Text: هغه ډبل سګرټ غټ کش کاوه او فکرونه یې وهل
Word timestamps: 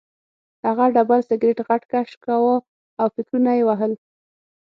هغه 0.65 0.85
ډبل 0.95 1.21
سګرټ 1.29 1.57
غټ 1.67 1.81
کش 1.91 2.09
کاوه 2.23 2.55
او 2.99 3.07
فکرونه 3.15 3.51
یې 3.57 3.63
وهل 3.67 3.93